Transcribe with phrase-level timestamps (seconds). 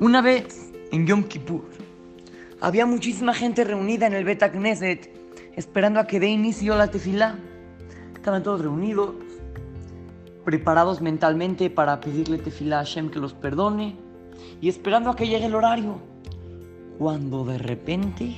[0.00, 1.64] Una vez, en Yom Kippur,
[2.60, 5.10] había muchísima gente reunida en el Bet Knesset
[5.56, 7.36] esperando a que dé inicio la tefilá.
[8.14, 9.16] Estaban todos reunidos,
[10.44, 13.96] preparados mentalmente para pedirle tefilá a Hashem que los perdone
[14.60, 15.98] y esperando a que llegue el horario.
[16.96, 18.36] Cuando de repente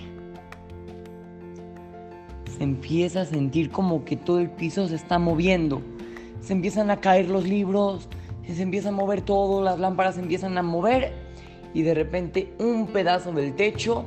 [2.57, 5.83] se empieza a sentir como que todo el piso se está moviendo.
[6.41, 8.09] Se empiezan a caer los libros,
[8.47, 11.29] se empieza a mover todo, las lámparas se empiezan a mover
[11.75, 14.07] y de repente un pedazo del techo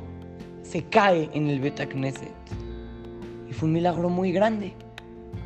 [0.62, 2.32] se cae en el Beta Knesset.
[3.48, 4.74] Y fue un milagro muy grande,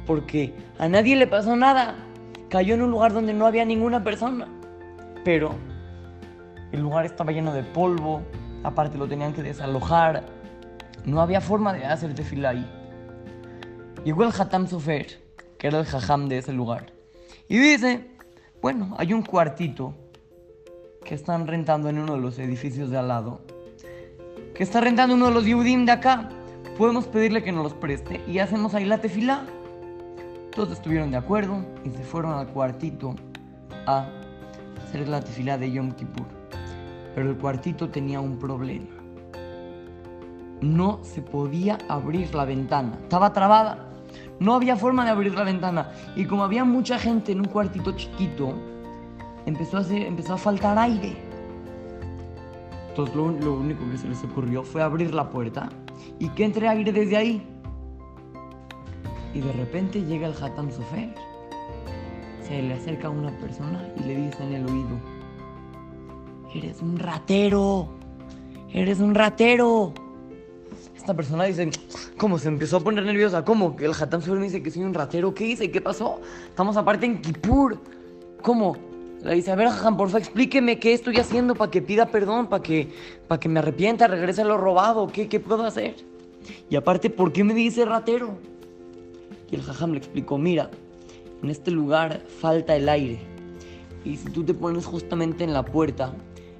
[0.06, 1.96] porque a nadie le pasó nada.
[2.48, 4.48] Cayó en un lugar donde no había ninguna persona.
[5.24, 5.54] Pero
[6.72, 8.22] el lugar estaba lleno de polvo,
[8.62, 10.24] aparte lo tenían que desalojar.
[11.04, 12.66] No había forma de hacer tefila ahí.
[14.04, 15.20] Llegó el Hatam Sofer,
[15.58, 16.92] que era el jajam de ese lugar,
[17.48, 18.10] y dice,
[18.62, 19.94] bueno, hay un cuartito
[21.08, 23.40] que están rentando en uno de los edificios de al lado,
[24.54, 26.28] que está rentando uno de los Yudim de acá.
[26.76, 29.46] Podemos pedirle que nos los preste y hacemos ahí la tefila.
[30.54, 33.14] Todos estuvieron de acuerdo y se fueron al cuartito
[33.86, 34.06] a
[34.84, 36.26] hacer la tefila de Yom Kippur.
[37.14, 38.90] Pero el cuartito tenía un problema.
[40.60, 43.88] No se podía abrir la ventana, estaba trabada.
[44.40, 45.90] No había forma de abrir la ventana.
[46.16, 48.54] Y como había mucha gente en un cuartito chiquito,
[49.48, 51.16] empezó a, empezó a faltar aire.
[52.90, 55.68] Entonces lo, lo, único que se les ocurrió fue abrir la puerta
[56.18, 57.46] y que entre aire desde ahí.
[59.34, 61.14] Y de repente llega el Hatam Sofer.
[62.42, 64.98] Se le acerca a una persona y le dice en el oído,
[66.54, 67.88] eres un ratero,
[68.72, 69.92] eres un ratero.
[70.96, 71.70] Esta persona dice,
[72.16, 73.44] ¿cómo se empezó a poner nerviosa?
[73.44, 73.76] ¿Cómo?
[73.78, 75.32] El Hatam Sofer me dice que soy un ratero.
[75.34, 75.70] ¿Qué hice?
[75.70, 76.20] ¿Qué pasó?
[76.48, 77.78] Estamos aparte en Kippur.
[78.42, 78.87] ¿Cómo?
[79.28, 82.46] Le dice, a ver, Jajam, por favor, explíqueme qué estoy haciendo para que pida perdón,
[82.46, 82.88] para que,
[83.38, 85.96] que me arrepienta, regrese a lo robado, ¿qué, ¿qué puedo hacer?
[86.70, 88.38] Y aparte, ¿por qué me dice ratero?
[89.50, 90.70] Y el Jajam le explicó, mira,
[91.42, 93.18] en este lugar falta el aire.
[94.02, 96.14] Y si tú te pones justamente en la puerta,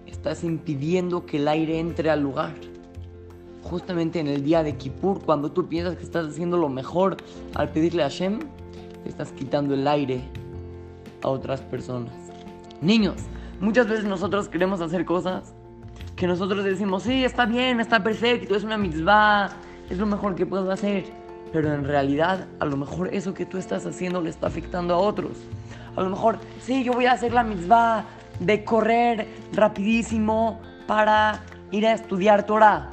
[0.07, 2.55] estás impidiendo que el aire entre al lugar.
[3.63, 7.17] Justamente en el día de Kippur, cuando tú piensas que estás haciendo lo mejor
[7.55, 8.41] al pedirle a Hashem,
[9.07, 10.21] estás quitando el aire
[11.23, 12.28] a otras personas.
[12.81, 13.17] Niños,
[13.61, 15.53] muchas veces nosotros queremos hacer cosas
[16.15, 19.51] que nosotros decimos, sí, está bien, está perfecto, es una mitzvah,
[19.91, 21.05] es lo mejor que puedo hacer.
[21.53, 24.99] Pero en realidad, a lo mejor eso que tú estás haciendo le está afectando a
[24.99, 25.33] otros.
[25.97, 28.05] A lo mejor, sí, yo voy a hacer la mitzvah
[28.39, 31.41] de correr rapidísimo para
[31.73, 32.91] ir a estudiar Torah.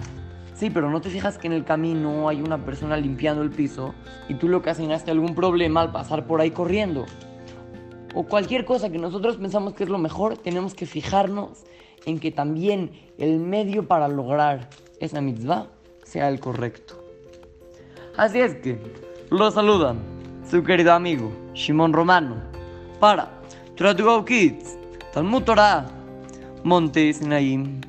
[0.56, 3.94] Sí, pero no te fijas que en el camino hay una persona limpiando el piso
[4.30, 7.06] y tú lo ocasionaste algún problema al pasar por ahí corriendo
[8.16, 11.66] o cualquier cosa que nosotros pensamos que es lo mejor, tenemos que fijarnos
[12.06, 15.68] en que también el medio para lograr esa mitzvah
[16.04, 17.04] sea el correcto.
[18.16, 18.80] Así es que
[19.30, 20.00] lo saludan
[20.50, 22.38] su querido amigo Shimon Romano
[23.02, 23.30] para
[23.76, 23.94] Try
[24.26, 24.78] Kids,
[25.14, 25.86] Talmud Torah,
[26.64, 27.82] Monte Sinaim.